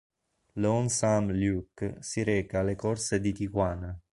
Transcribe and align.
Lonesome 0.55 1.31
Luke 1.31 1.97
si 1.99 2.23
reca 2.23 2.57
alle 2.61 2.75
corse 2.75 3.19
di 3.19 3.33
Tijuana. 3.33 3.95